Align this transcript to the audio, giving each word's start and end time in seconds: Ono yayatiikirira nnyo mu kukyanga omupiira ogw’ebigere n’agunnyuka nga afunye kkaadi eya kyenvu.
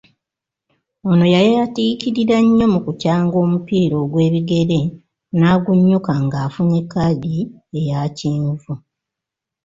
Ono 1.09 1.25
yayatiikirira 1.35 2.37
nnyo 2.45 2.65
mu 2.73 2.79
kukyanga 2.85 3.35
omupiira 3.45 3.95
ogw’ebigere 4.03 4.79
n’agunnyuka 5.39 6.13
nga 6.25 6.37
afunye 6.45 6.81
kkaadi 6.83 7.37
eya 7.79 7.99
kyenvu. 8.17 8.73